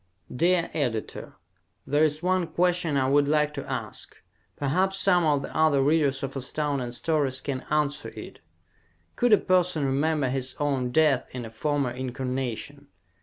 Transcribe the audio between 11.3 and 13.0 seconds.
in a former incarnation?